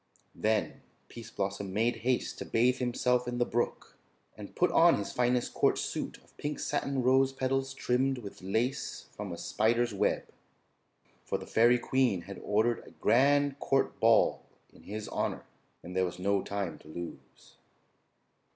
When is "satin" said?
6.59-7.03